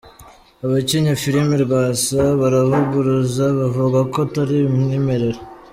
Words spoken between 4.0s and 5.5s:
ko atari umwimerere